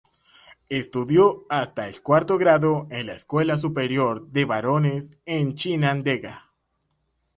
[0.69, 6.49] Estudió hasta el cuarto grado en la Escuela Superior de Varones en Chinandega.